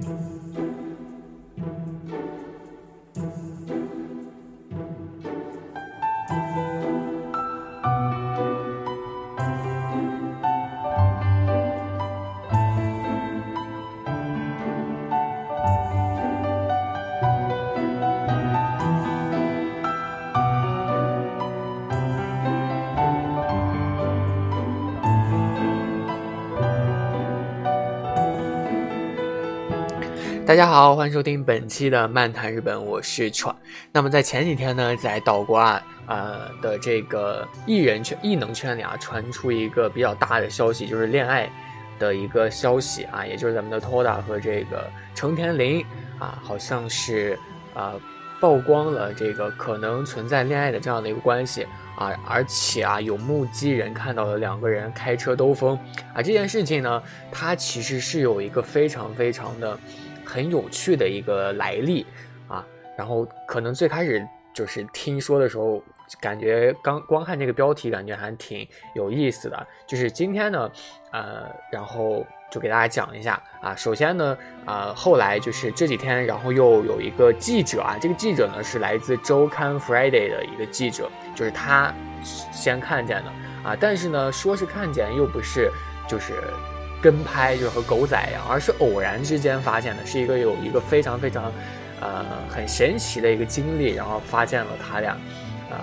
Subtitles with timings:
[0.00, 0.73] Música
[30.54, 33.52] 大家好，欢迎收听本期的漫谈日本，我是川。
[33.90, 41.50] 那么在前几天呢，在岛国啊呃的这个艺人圈、艺能圈里啊，传出一个比较大的消息，就是恋爱
[41.98, 45.84] 的一个消息啊，也就是咱们的 Toda 和这个成田凌
[46.20, 47.36] 啊，好像是
[47.74, 47.94] 啊
[48.38, 55.76] 曝光了这个可能存在恋爱的这样的一个关系啊，而且啊有目击人看到了两个人开车兜风
[56.14, 59.76] 啊，这件事情呢，它其实是有一个非常非常的。
[60.24, 62.06] 很有趣的一个来历
[62.48, 62.64] 啊，
[62.96, 65.82] 然后可能最开始就是听说的时候，
[66.20, 69.66] 感觉刚光看这个标题，感觉还挺有意思的。
[69.86, 70.70] 就是今天呢，
[71.12, 73.74] 呃，然后就给大家讲一下啊。
[73.74, 83.30] 首先呢，呃，后来就是这几天，然后又有一个记者啊，这个记者呢是来自周刊 Friday 的一个记者，就是他先看见的
[83.68, 85.70] 啊，但是呢，说是看见又不是，
[86.06, 86.34] 就是。
[87.04, 91.52] 跟拍就是和狗仔一样，而是偶然之间发现的，是一个有一个非常非常，
[92.00, 95.14] 呃，很神奇的一个经历，然后发现了他俩，
[95.70, 95.76] 呃，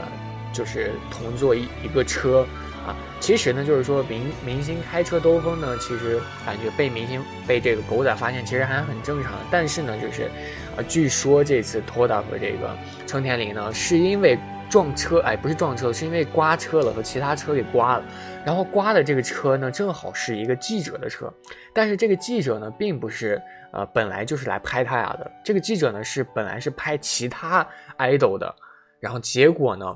[0.52, 2.44] 就是同坐一一个车
[2.88, 2.98] 啊。
[3.20, 9.34] 其实呢，就是说明明星开车兜风呢，其实感觉被明星被这个狗仔发现，其实还很正常。
[9.52, 10.28] 但是呢，就是，
[10.76, 14.40] 呃，据说这次托达和这个成田凌呢，是因为。
[14.72, 18.06] 撞车，哎，不是撞车，是因为刮车了，和其他车给刮了。
[18.46, 21.32] 然后刮的这个车呢，正好是一个记者的车，
[21.74, 23.40] 但是这个记者呢，并不是
[23.74, 25.30] 呃，本来就是来拍他俩的。
[25.44, 27.68] 这个记者呢，是本来是拍其他
[28.00, 28.56] idol 的，
[29.02, 29.94] 然后结果呢，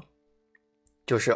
[1.06, 1.34] 就是。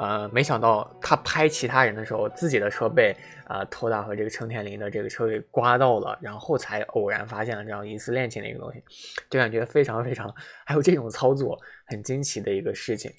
[0.00, 3.14] 呃，没想到他拍其他人的时候，自己的车被
[3.48, 8.82] 呃托大和这个成田林的这个车给刮到了，然后才偶然发现了这样疑似恋情的一个东西，
[9.28, 10.34] 就感觉非常非常
[10.64, 13.12] 还有这种操作很惊奇的一个事情，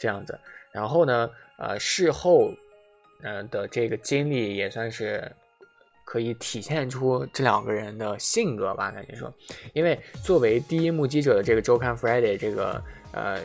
[0.00, 0.40] 这样子。
[0.70, 2.50] 然后呢，呃，事后
[3.22, 5.30] 呃的这个经历也算是
[6.02, 9.30] 可以体现出这两个人的性格吧，感觉说，
[9.74, 12.82] 因为作为第一目击者的这个周刊 Friday 这个
[13.12, 13.38] 呃。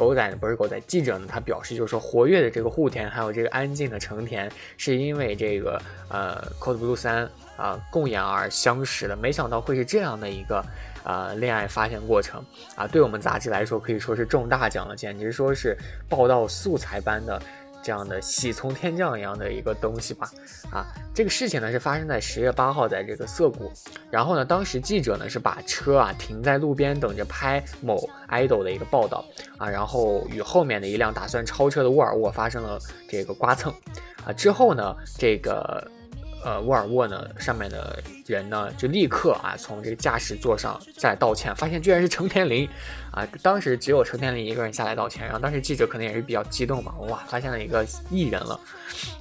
[0.00, 5.78] 狗仔呢不是狗仔，记者呢他表示就是说活跃的这个户田还有这个安静的成田是因为这个
[6.08, 7.28] 呃 Code Blue 三
[7.58, 10.64] 啊共演而相识的，没想到会是这样的一个
[11.04, 12.42] 呃恋爱发现过程
[12.76, 15.76] 啊，对我们杂志来说可以说是中大奖了，简直说是
[16.08, 17.38] 报道素材般的。
[17.82, 20.30] 这样的喜从天降一样的一个东西吧，
[20.70, 23.72] 啊，这个事情呢是发生在十月八号，在这个涩谷，
[24.10, 29.24] 然后呢，当时记者呢是把车啊停在路边等着拍某 idol 的一个报道。
[29.58, 33.72] 啊，然后与后面的一辆打算超车的沃尔沃发生了这个刮蹭，
[34.24, 35.90] 啊，之后呢，这个。
[36.42, 42.68] 呃，沃尔沃呢，上面的人呢，就立刻啊，从这个驾驶座上下来道歉，发现居然是成田凌，
[43.10, 48.58] 啊，当时只有成田凌一个人下来道歉，然后当时记者可能也是比较激动嘛，哇，发现了一个艺人了，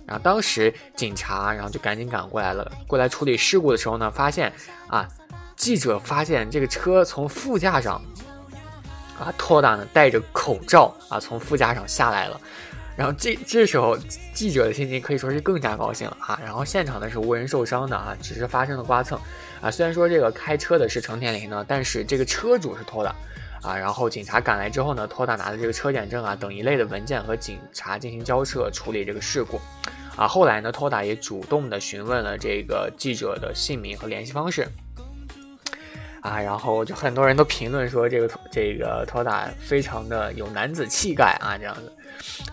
[0.06, 4.54] 然后当时警察然后就赶紧赶过来了，过来处理事故的时候呢，发现
[4.88, 5.08] 啊，
[5.58, 8.02] 记者发现这个车从副驾上，
[9.20, 12.40] 啊，托达呢戴着口罩啊，从副驾上下来了。
[13.00, 13.98] 然后这这时候
[14.34, 16.38] 记者的心情可以说是更加高兴了哈。
[16.44, 19.18] 然后现场呢是无人受伤的啊，只是发生了刮蹭
[19.62, 19.72] 啊。
[19.72, 23.16] 虽然说这个开车的是成田凌呢，但是这个车主是托的
[23.62, 23.78] 啊。
[23.78, 29.62] 然后警察赶来之后呢，托达拿着这个车检证啊等一类的文件和警察进行交涉处理这个事故
[30.18, 30.28] 啊。
[30.28, 34.68] 后来呢，托达也主动的询问了这个记者的姓名和联系方式
[36.22, 36.40] 啊。
[36.42, 41.92] 然后就很多人都评论说这个这个托达非常的有男子气概啊，这样子。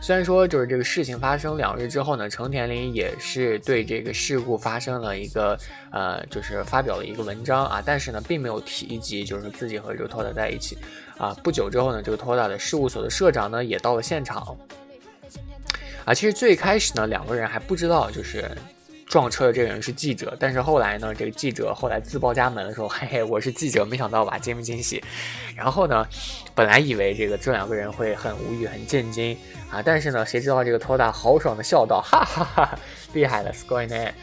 [0.00, 5.59] 虽然说就是这个事情发生两日之后呢，成田林也是对这个事故发生了一个
[5.91, 10.79] 呃，就是发表了一个文章啊，但是呢，并没有提及就是自己和这个托达在一起
[11.19, 11.35] 啊。
[11.43, 14.56] 不久之后呢，这个托达的事务所的社长呢也到了现场
[16.05, 16.14] 啊。
[16.14, 18.49] 其实最开始呢，两个人还不知道就是。
[19.17, 25.03] 撞车的这个人是记者，但是后来呢，这个记者后来自报家门的时候，嘿嘿，我是记者，没想到吧，惊不惊喜？
[25.57, 26.07] 然后呢，
[26.55, 29.35] 本来以为这个这两个人会很无语、很震惊
[29.71, 32.79] 啊，但是呢，谁知道这个托达豪爽的笑道，哈哈哈，
[33.15, 34.15] 厉害了 s c o r e n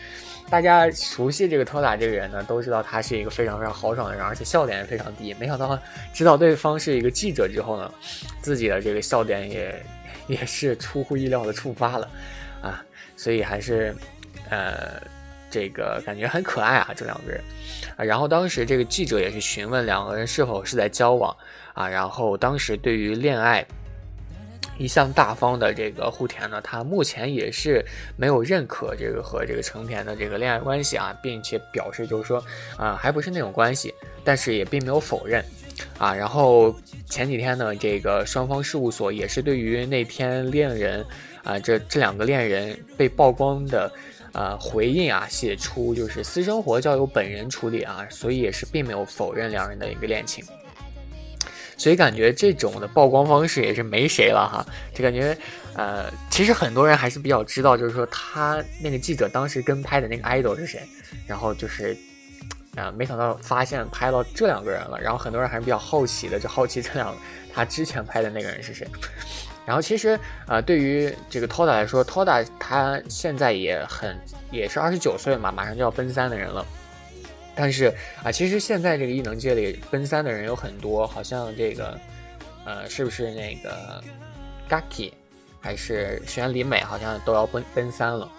[0.48, 5.34] 大家熟悉这个托达这个人呢，都知道他是一个非常非常豪爽的人，而且笑点也非常低。
[5.40, 5.76] 没想到
[6.14, 7.92] 知道对方是一个记者之后呢，
[8.44, 9.84] 自己的这个笑点也
[10.28, 12.08] 也是出乎意料的触发了
[12.62, 12.86] 啊，
[13.18, 13.96] 所以还是。
[14.54, 15.02] 呃，
[15.50, 17.42] 这个感觉很可爱啊，这两个人
[17.98, 18.04] 啊。
[18.04, 21.36] 然后当时这个记者也是询问两个人是否是在交往
[21.74, 21.88] 啊。
[21.88, 23.66] 然后当时对于恋爱
[24.78, 27.84] 一向大方的这个户田呢，他目前也是
[28.16, 32.44] 没有认可这个和这个成田的这个恋爱关系啊，并且表示就是说
[32.78, 35.44] 啊，还不是那种关系，但是也并没有否认
[35.98, 36.14] 啊。
[36.14, 36.76] 然后
[37.10, 41.06] 前几天呢，这个双方事务所也是对于那天恋人
[41.44, 43.92] 啊，这这两个恋人被曝光的。
[44.34, 50.44] 呃，回应啊，写出就是私生活交由本人处理啊，所以也是并没有否认两人的一个恋情，
[51.78, 55.38] 所以感觉这种的曝光方式也是没谁了哈，就感觉
[55.76, 60.82] 呃，其实很多人还是比较知道，就是说他那个记者当时跟拍的那个 idol 是谁，
[61.28, 61.96] 然后就是
[62.76, 67.16] 啊，没想到发现拍到这两个人了，然后很多人还是比较好奇的，就好奇这两
[67.54, 68.88] 他之前拍的那个人是谁。
[69.66, 74.14] 然后其实，呃，对于这个 Toda 来说，Toda 他现在也很
[74.52, 76.66] 也是二十九岁嘛，马上就要奔三的人了。
[77.56, 77.86] 但是
[78.24, 81.98] 啊，其实现在这个异能界里奔三的人有很多，好像这个，
[82.66, 84.04] 呃，是不是那个
[84.70, 85.14] Gaki
[85.62, 88.30] 还是石原里美，好像都要奔奔三了。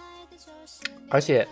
[1.08, 1.48] 而且，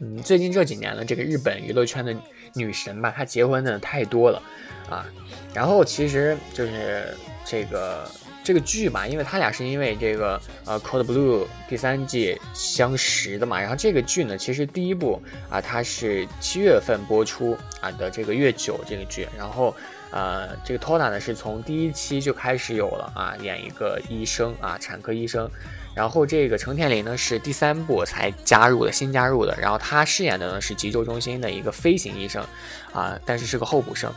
[0.00, 2.14] 嗯，最近这几年呢，这个日本娱乐圈的
[2.54, 4.42] 女神吧，她结婚的太多了
[4.90, 5.06] 啊。
[5.54, 7.16] 然后其实就是
[7.46, 8.06] 这个。
[8.46, 15.20] 这个剧吧，因为他俩是因为这个呃《Cold Blue》第三季相识的嘛，然后这个剧呢，其实第一部
[15.50, 19.74] 啊，它是七月份播出啊的这个月九这个剧，然后
[20.12, 25.50] 呃，这个 Tona 呢是从第一期就开始有了啊，演一个医生啊，产科医生，
[25.92, 32.44] 然后这个成田绫呢是第三部才加入的，新加入的，然后他饰演的呢是急救中心的一个飞行医生
[32.92, 34.14] 啊，但是是个候补生。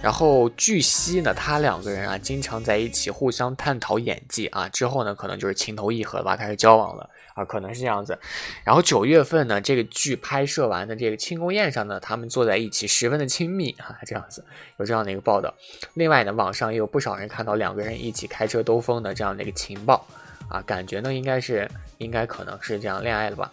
[0.00, 8.16] 然后据悉呢，他两个人啊经常在一起互相探讨演技啊，之后呢可能就是情投意合吧，开始交往了啊，可能是这样子。
[8.62, 14.44] 然后九月份呢，这个剧拍摄完的这个庆功宴上呢，他们坐在一起十分的亲密啊，这样子
[14.78, 15.52] 有这样的一个报道。
[15.94, 20.06] 另外呢，网上也有不少人看到两个人一起开车兜风的这样的一个情报
[20.48, 21.68] 啊，感觉呢应该是
[21.98, 23.52] 应该可能是这样恋爱了吧，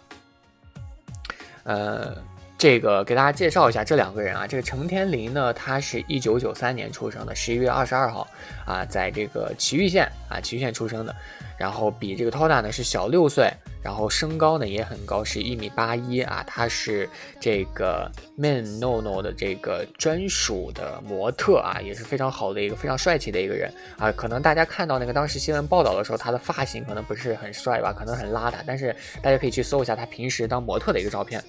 [1.64, 2.16] 呃。
[2.58, 8.26] 这个给大家介绍一下这两个人啊，这个程天林呢，他是一九九三年出生的，十一月二十二号
[8.64, 11.14] 啊，在这个祁玉县啊，祁玉县出生的，
[11.58, 13.52] 然后比这个 Toda 呢是小六岁，
[13.86, 28.92] 然后身高呢也很高，是一米八一啊，他是这个 Man No No 的这个专属的模特啊，也是非常好的一个非常帅气的一个人啊，可能大家看到那个当时新闻报道的时候，他的发型可能不是很帅吧，可能很邋遢，但是
[29.22, 31.40] 大家可以去搜一下他平时当模特的一个照片。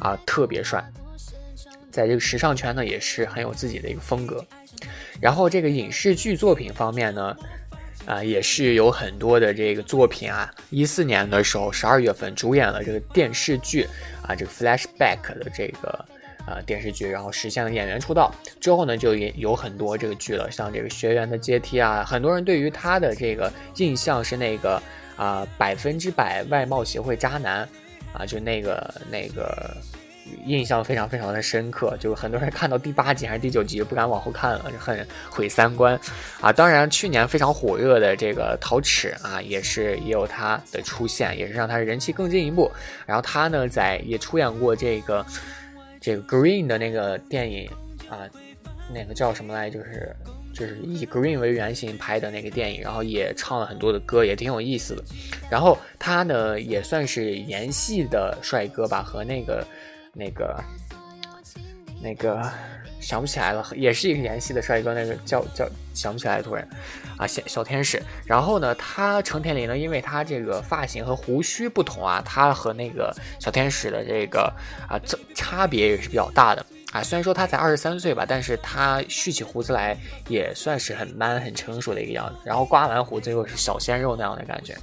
[0.00, 0.84] 啊，特别帅，
[1.90, 4.44] 在这个时尚圈呢，也是很有自己的一个风格。
[5.18, 7.34] 然后这个影视剧作品方面呢，
[8.06, 10.52] 啊，也是有很多的这个作品啊。
[10.70, 13.86] 一四年的时候，十二月份主演了这个电视剧
[14.22, 16.04] 啊，这个 Flashback 的这个
[16.46, 18.34] 呃电视剧，然后实现了演员出道。
[18.60, 24.82] 之后呢，就也有很多这个剧了，像这个学员的阶梯啊，很多人对于他的这个印象是那个
[25.16, 27.68] 啊百分之百外貌协会渣男。
[28.12, 29.76] 啊，就那个那个
[30.44, 35.98] 印象非常非常的深刻，就是很多人看到第八集还是第九集就不敢往后看了，就很毁三观
[36.40, 36.52] 啊。
[36.52, 42.70] 当然，去年非常火热的这个陶齿啊，也是也有他的出现，也是让他人气更进一步。
[43.06, 45.24] 然后他呢，在也出演过这个
[46.00, 47.70] 这个 Green 的那个电影
[48.08, 48.28] 啊，
[48.92, 50.14] 那个叫什么来，就是。
[50.52, 55.04] 就是以 Green 为原型拍的那个电影，然后也唱了很多的歌，也挺有意思的。
[55.48, 59.64] 然后他呢也算是演戏的帅哥吧，和那个、
[60.12, 60.62] 那个、
[62.02, 62.42] 那个
[63.00, 66.66] 想不起来了，也是一个演戏的帅哥，那个叫叫想不起来突然
[67.16, 68.02] 啊，小小天使。
[68.26, 74.52] 然后呢，他成田绫呢，因为他这个发型和胡须不同啊，他和那个小天使的这个
[74.88, 76.64] 啊这差别也是比较大的。
[76.92, 82.34] 啊，虽然说他才二十三岁吧，但是他蓄起胡子来也算是很 man、很成熟的一个样子。
[82.44, 84.76] 然后刮完胡子又是小鲜肉那样的感觉，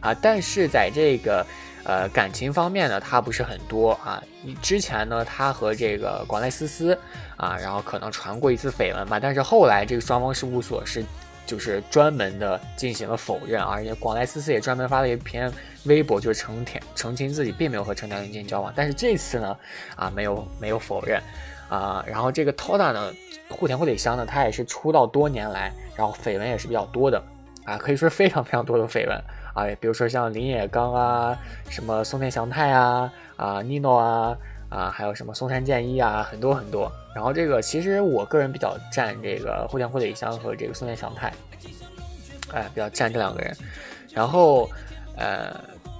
[0.00, 1.46] 啊，但是在这个
[1.84, 4.22] 呃感情方面呢，他不是很多啊。
[4.60, 6.98] 之前呢，他和这个广濑丝丝
[7.36, 11.04] 啊，然后可能传过一次绯闻吧，但是后来这个双方事务所是
[11.46, 15.52] 就是专门的进行了否认，而且广濑丝丝也专门发了一篇
[15.84, 18.72] 微博，就是澄清澄清自己并没有和成田绫进行交往。
[18.74, 19.56] 但是这次呢，
[19.96, 21.20] 啊，没有没有否认。
[21.68, 23.10] 啊，然后这个 Toda 呢，
[23.48, 27.22] 户田惠里香呢，他也是出道多年来，然后绯闻也是比较多的，
[27.64, 29.18] 啊，可以说非常非常多的绯闻
[29.54, 34.36] 啊，比如说像林野刚啊，什么松田翔太啊，啊 Nino 啊，
[34.68, 36.90] 啊，还有什么松山健一啊，很多很多。
[37.14, 41.32] 然后这个其实我个人比较赞这个户田惠里香和这个松田翔太，
[42.52, 43.56] 哎，比较赞这两个人。
[44.12, 44.70] 然后，
[45.16, 45.54] 呃。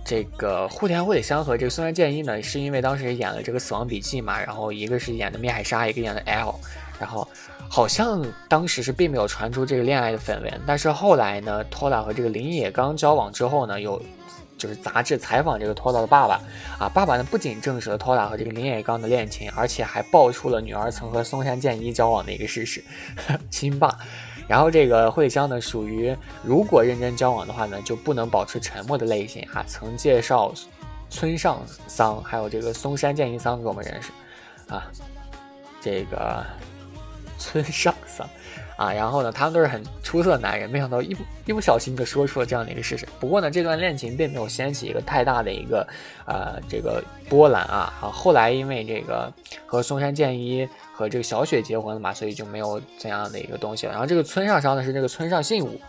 [0.05, 6.57] 这个户田惠里香和这个松山健一呢，是因为当时演了这个《死亡笔记》嘛，然后一个是演的灭海沙，一个演的 L，
[6.99, 7.27] 然后
[7.75, 13.99] 好像当时是并没有传出这个恋爱的绯闻，但是后来呢，Tola 和这个林野刚交往之后呢，有
[14.59, 16.39] 就是杂志采访这个 Tola 的爸爸
[16.79, 22.85] 啊，爸爸呢不仅证实了 Tola 和这个林野刚的恋情，而且还爆出了女儿曾和松山健一交往的一个事实，
[23.49, 23.97] 亲爸。
[24.47, 29.65] 然后这个惠香呢，属于如果认真交往的话呢，就不能保持沉默的类型哈。
[29.67, 30.53] 曾介绍
[31.09, 34.11] 村上桑，还有这个松山健一桑给我们认识
[34.69, 34.93] 啊，
[35.81, 36.45] 这个
[37.43, 38.29] 村上桑。
[38.75, 43.07] 啊，然后呢，他们都是很出色的男人，没想到一不一不小心就说出了这样的一个事实。
[43.21, 45.87] 不过呢，这段恋情并没有掀起一个太大的一个
[46.25, 47.93] 呃这个波澜啊。
[48.01, 49.31] 啊，后来因为这个
[49.67, 53.93] 和松山健一和这个小雪结婚了嘛，所以就没有怎样的一个东西了。
[53.93, 55.81] 然后这个村上桑呢是这个村上信吾，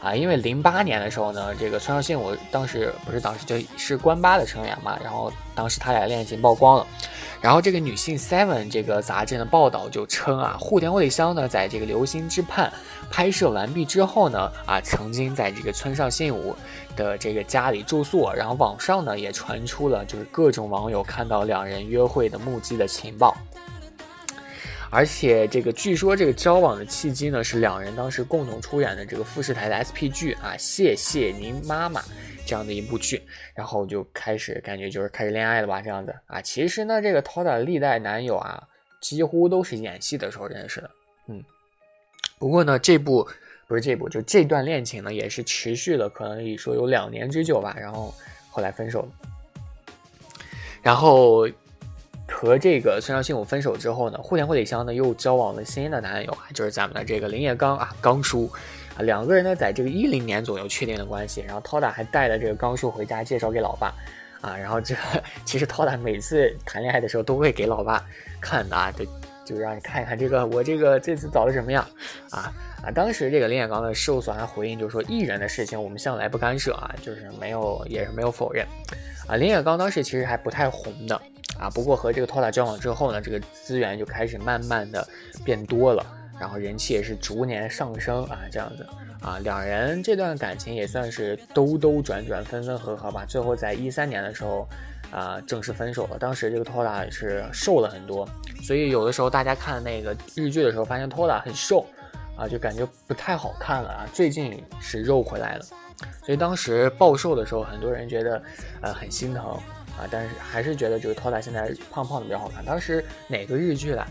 [0.00, 6.86] 啊，因为零八年的时候呢，这个村上信五当时不是当时就是关八的成员嘛，然后当时他俩恋情曝光了。
[7.42, 12.72] 然后这个女性 Seven 这个杂志的报道就称啊，户田惠香呢，在这个《流星之畔》
[13.12, 16.54] 拍摄完毕之后呢，啊，曾经在这个村上信五
[16.94, 23.36] 的这个家里住宿，然后网上呢也传出了就是各种网友看到两人约会的目击的情报，
[24.88, 32.00] 而且这个据说这个交往的契机呢是两人当时共同出演的这个富士台的 SP 剧啊，谢谢您妈妈。
[32.52, 33.22] 这样的一部剧，
[33.54, 36.38] 然后就开始感觉就是开始恋爱了吧，这样子啊。
[36.42, 38.68] 其实呢，这个 Toda 历代男友啊，
[39.00, 40.90] 几乎都是演戏的时候认识的。
[41.28, 41.42] 嗯，
[42.38, 43.26] 不过呢，这部
[43.66, 47.74] 不是这部，就这段恋情呢，也是持续了可能说有两年之久吧。
[47.80, 48.14] 然后
[48.50, 49.08] 后来分手了，
[50.82, 51.48] 然后
[52.28, 58.52] 和这个孙尚信武分手之后呢，户田惠里香呢又交往了新的男友啊，就是咱们的这个林野刚啊，刚叔。
[58.96, 63.94] 啊，两个人呢，在这个一零年左右确定的关系，然后 Toda 还带了这个刚树回家介绍给老爸，
[64.40, 64.94] 啊，然后这
[65.44, 68.04] 其实 Toda 每次谈恋爱的时候都会给老爸
[68.40, 69.04] 看的啊，就
[69.44, 71.82] 就让你看一看这个我这个这次找的什么样，
[72.30, 72.52] 啊
[72.84, 78.66] 啊，当时这个林彦刚的事务所还回应，就是说艺人的事情我们向来不干涉啊，就是没有也是没有否认，
[79.26, 81.20] 啊，林彦刚当时其实还不太红的
[81.58, 85.06] 啊，不过和这个 Toda 交往之后呢，这个资源就开始慢慢的
[85.44, 86.04] 变多了。
[86.40, 88.86] 然后人气也是逐年上升啊，这样子
[89.20, 93.24] 啊，两人这段感情也算是兜兜转转、分分合合吧。
[93.24, 94.68] 最后在一三年的时候，
[95.12, 96.18] 啊，正式分手了。
[96.18, 98.28] 当时这个托拉是瘦了很多，
[98.62, 101.86] 所以有的时候大家看那个日剧的时候，发现托拉很瘦，
[102.36, 104.06] 啊，就感觉不太好看了啊。
[104.12, 105.64] 最近是肉回来了，
[106.24, 108.42] 所以当时暴瘦的时候，很多人觉得
[108.80, 109.44] 呃很心疼
[109.96, 112.64] 啊，但是还是觉得这个托拉现在胖胖的比较好看。
[112.64, 114.04] 当时哪个日剧来？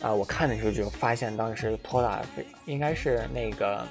[0.00, 2.22] 啊，我看的时候就发现，当时托拉
[2.66, 3.84] 应该是那个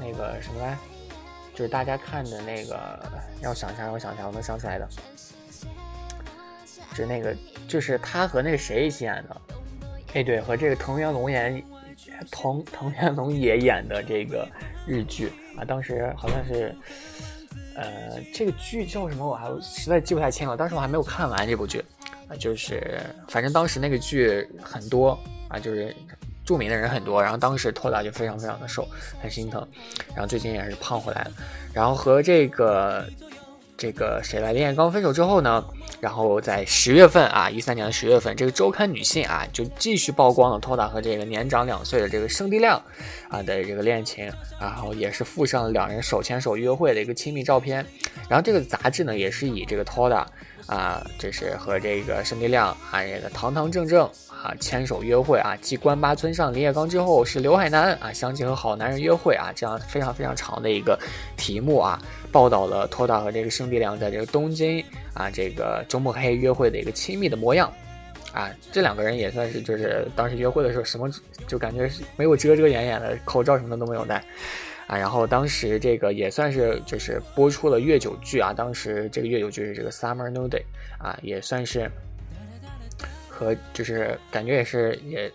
[0.00, 0.76] 那个什么来，
[1.54, 2.76] 就是大家看的那个，
[3.40, 4.88] 让我想一下，让我想一下，我能想起来的，
[6.94, 7.32] 是那个，
[7.68, 9.40] 就是他和那个谁一起演的，
[10.14, 11.62] 哎，对，和这个藤原龙演，
[12.28, 14.48] 藤藤原龙也演的这个
[14.84, 16.74] 日剧啊，当时好像是，
[17.76, 21.84] 呃，这个剧叫什么，我还实在记不太清了，当时我还没有看完这部剧。
[22.28, 25.18] 啊，就是反正当时那个剧很多
[25.48, 25.94] 啊，就是
[26.44, 28.86] 著名的人很多，然后当时托拉就非常非常的瘦，
[29.20, 29.66] 很心疼，
[30.10, 31.32] 然后最近也是胖回来了，
[31.72, 33.06] 然后和这个
[33.78, 35.64] 这个谁来恋爱刚分手之后呢，
[36.00, 42.82] 然后在十月份啊，一三年的十月份，这个周刊女性啊就继续曝光了托拉和这个年长两岁的这个圣地亮
[43.28, 44.28] 啊的这个恋情，
[44.60, 47.86] 然后也是附上了两人手牵手约会的一个亲密照片，
[48.28, 50.26] 然后这个杂志呢也是以这个托拉。
[50.66, 54.06] 啊，这是和这个申地亮啊，这个堂堂正正
[54.42, 60.98] 啊牵手约会啊，继关八村上林野刚之后，是刘海南啊相亲和好男人约会啊，这样非常非常长的一个
[61.36, 67.72] 题目啊，报道了托大和这个圣地亮在这个东京啊这个周末黑约会的一个亲密的模样
[68.32, 71.10] 啊，这两个人也算是就是当时约会的时候什么
[71.46, 74.22] 就感觉是没有遮遮掩掩的，口罩什么的都没有戴。
[74.86, 80.62] 啊，然后当时这个也算是就是播出了月九剧啊，当时这个月九剧是这个 Summer No Day
[80.98, 81.90] 啊，也算是
[83.38, 85.30] 和就是感觉也是也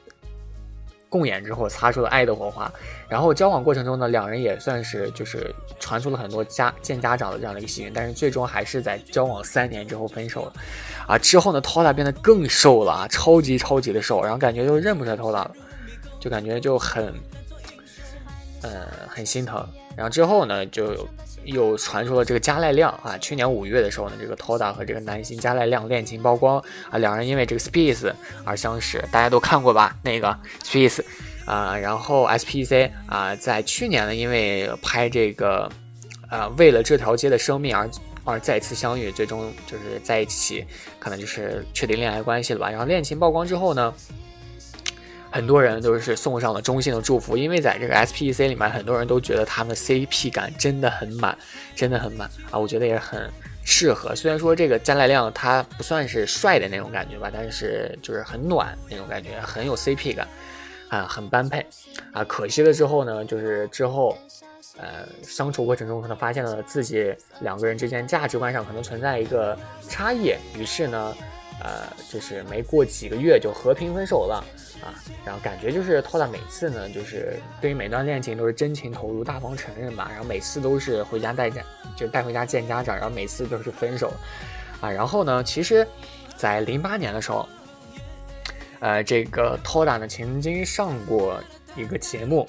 [1.08, 2.72] 共演之后擦出了爱的火花。
[3.08, 10.54] 然后交往过程中呢，两人也算是就是传出了很多家见家长的这样的一个喜讯，但是最终还是在交往三年之后分手了。
[11.08, 15.52] 啊，之后呢，Tola 变得更瘦了啊，超级超级的瘦，然后感觉就认不出来 Tola 了，
[16.20, 17.14] 就感觉就很。
[18.66, 19.62] 呃，很心疼。
[19.94, 21.06] 然后之后呢，就
[21.46, 23.18] 又传出了这个加濑亮啊。
[23.18, 29.96] 去年五月的时候呢，这个 Toda 和这个男星加濑亮恋情曝光啊，两人因为这个 Space 而相识，大家都看过吧？
[30.04, 31.02] 那个 Space
[31.46, 35.70] 啊，然后 SPC 啊，在去年呢，因为拍这个
[36.30, 37.90] 呃为了这条街的生命而
[38.26, 40.66] 而再次相遇，最终就是在一起，
[40.98, 42.70] 可能就是确定恋爱关系了吧。
[42.70, 43.94] 然后恋情曝光之后呢，
[45.34, 51.38] 很多人都是送上了衷心的祝福，因为在这个 S P E C 里面，很多人都觉得他们 C P 感真的很满，
[51.75, 53.30] 真的很满啊，我觉得也很
[53.66, 54.16] 适合。
[54.16, 60.28] 虽然说这个加濑亮他不算是帅的那种感觉吧，但是就是很暖那种感觉，很有 C P 感。
[60.90, 61.66] 啊，很般配，
[62.12, 64.16] 啊，可惜了之后呢，就是之后，
[64.78, 69.58] 呃，相处过程中可能发现了自己两个人之间价值观上可能存在一个
[69.90, 71.16] 差异，于是呢，
[71.62, 74.44] 呃，就是没过几个月就和平分手了，
[74.82, 74.96] 啊，
[75.26, 81.62] 然后感觉就是托拉每次呢，就是对于每段恋情都是真情投入、大方承认吧，然后每次都是回家带家，
[81.96, 84.12] 就带回家见家长，然后每次都是分手，
[84.82, 85.88] 啊，然后呢，其实，
[86.36, 87.48] 在零八年的时候。
[88.80, 91.42] 呃，这个 Toda 呢曾经上过
[91.74, 92.46] 一个节目，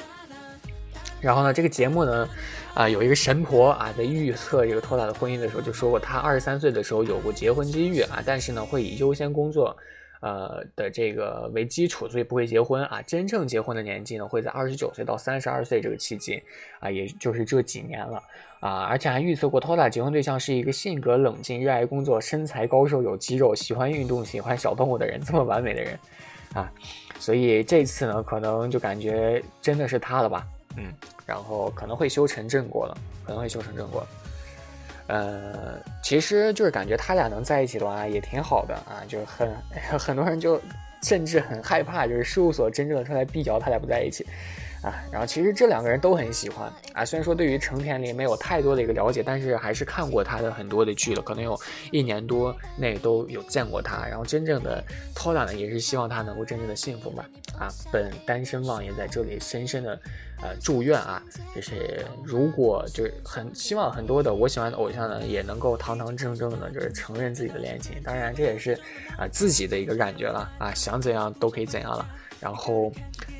[1.24, 2.28] 然后呢，这个节目呢，
[2.74, 9.74] 啊，有一个神婆啊，在预测这个托塔的婚姻的时候，就说过他二十三岁的时候有过结婚机遇啊，但是呢，会以优先工作，
[10.20, 13.00] 呃的这个为基础，所以不会结婚啊。
[13.00, 16.42] 真正结婚的年纪呢，会在二十九岁到三十二岁这个期间
[16.78, 18.22] 啊，也就是这几年了
[18.60, 25.98] 啊，而且还预测过托塔结婚对象是一个性格冷静、热爱工作、身材高瘦、有肌肉、喜欢运动、喜欢小动物的人，这么完美的人。
[26.52, 26.70] 啊，
[27.18, 30.92] 所以这次呢，可能就感觉真的是他了吧，嗯，
[31.26, 34.06] 然后可能会修成正果了，可能会修成正果。
[35.06, 39.54] 呃，其实就是感觉他俩能在一起的话也挺好的啊，就很
[39.98, 40.60] 很多人就
[41.02, 44.26] 甚至很害怕，就是事务所真正的出来逼脚他俩不在一起。
[44.84, 47.04] 啊，然后其实这两个人都很喜欢啊。
[47.04, 51.58] 虽然说对于成田林没有太多的一个了解，但是还是看过他的很多的剧了，可能有
[51.90, 54.06] 一年多内都有见过他。
[54.06, 57.24] 然后真正的 Tola 呢，也是希望他能够真正的幸福吧。
[57.58, 59.98] 啊，本单身汪也在这里深深的
[60.42, 61.22] 呃祝愿啊，
[61.54, 67.94] 就是如果就是很希望很多的我喜欢的偶像呢，也能够堂堂正正的就是承认自己的恋情。
[68.02, 68.72] 当然这也是
[69.16, 72.06] 啊自己的一个感觉了啊，想怎样都可以怎样了。
[72.44, 72.92] 然后，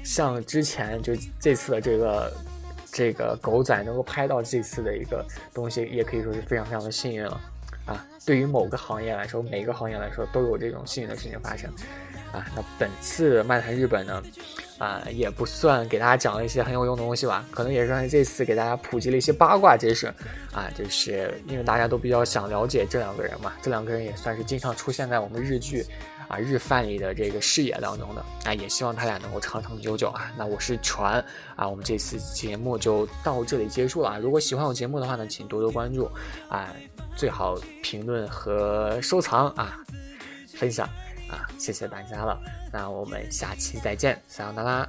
[0.03, 2.33] 像之前就这次的这个
[2.91, 7.39] 这个狗仔能够拍到这次的一个东西，也可以说是非常非常的幸运了
[7.85, 8.03] 啊！
[8.25, 11.71] 对于某个行业来说，每个行业来说都有这种幸运的事情发生
[12.35, 12.45] 啊！
[12.57, 14.23] 那本次漫谈日本呢，
[14.79, 20.09] 啊，也不算给大家讲了一些很有用的东西吧，可能也是这次给大家普及了一些八卦知识
[20.53, 25.87] 啊，就是因为大家都比较想了解这两个人嘛，这两个人也算是经常出现在我们日剧。
[26.27, 30.33] 啊，日饭里的这个视野当中的，啊，也希望他俩能够长长久久啊。
[30.39, 31.23] 那我是船
[31.55, 34.19] 啊，我们这次节目就到这里结束了啊。
[34.19, 36.11] 如果喜欢我节目的话呢，请多多关注
[36.49, 36.75] 啊，
[37.15, 39.79] 最好评论和收藏啊，
[40.55, 40.89] 分享
[41.35, 42.41] 啊，谢谢大家了。
[42.73, 44.89] 那我们下期再见，撒由那拉。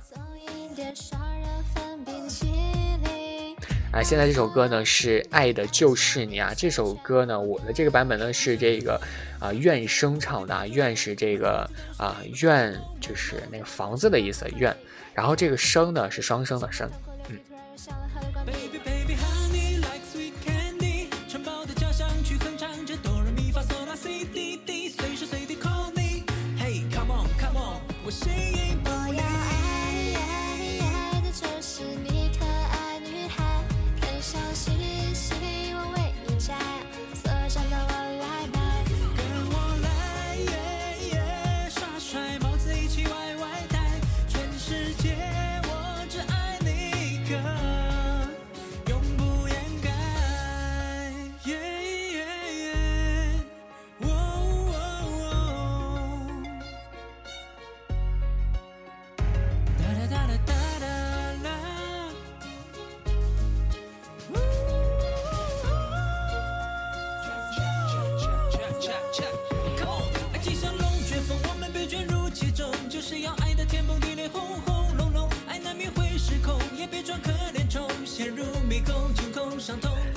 [3.91, 9.01] 啊，现在这首歌呢是《爱的就是你》啊，这首歌呢，我的这个版本呢是这个
[9.39, 14.75] 啊，愿声唱的啊，愿是这个啊，愿就是那个房子的意思，愿，
[15.13, 16.87] 然后这个声呢是双声的声，
[17.29, 17.39] 嗯。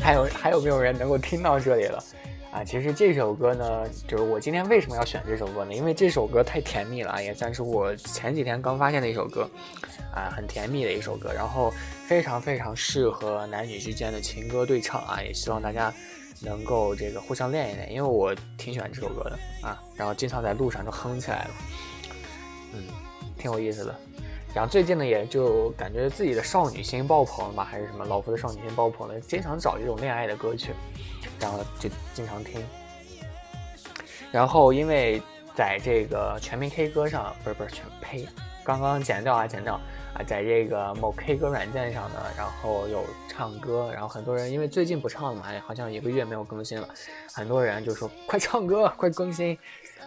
[0.08, 2.02] 还有还有没有人能够听到这里了？
[2.50, 5.74] 啊，其实这首歌呢，就是我今天为什么要选这首歌呢？
[5.74, 9.46] 因为这首歌太甜蜜了，也算是我前几天刚发现的一首歌，
[10.14, 11.70] 啊，很甜蜜的一首歌，然后
[12.06, 15.92] 非常非常适合男女之间的情歌对唱啊，也希望大家
[16.40, 21.50] 能够这个互相练一练，因为我挺喜欢这首歌的啊，然后经常在路上就哼起来了，
[22.72, 22.84] 嗯，
[23.36, 23.94] 挺有意思的。
[24.58, 30.72] 然后最近呢，也就感觉自己的少女心爆棚了吧，还是什么老夫的少女心爆棚了，经常找这种恋爱的歌曲，
[31.38, 32.60] 然后就经常听。
[34.32, 35.22] 然后因为
[35.54, 38.26] 在这个全民 K 歌上，不是不是全呸，
[38.64, 39.74] 刚刚剪掉啊剪掉
[40.12, 46.88] 啊，在这个某 K 歌软件上呢，然后有唱歌，然后很多人因为最近不唱了嘛，好像一个月没有更新了，
[47.32, 49.56] 很多人就说快唱歌，快更新。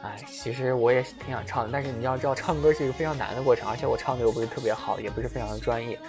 [0.02, 6.00] 哎，其实我也挺想唱的，但是你要知道，唱歌是一个非常难的过程，而且我唱的又不是特别好，也不是非常的专业，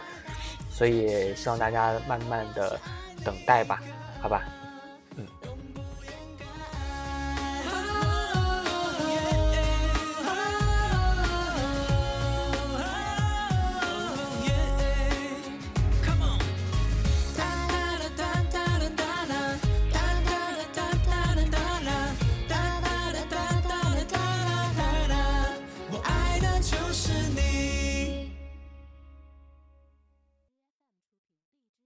[0.70, 2.78] 所以希望大家慢慢的
[3.24, 3.81] 等待吧，
[4.20, 4.42] 好吧。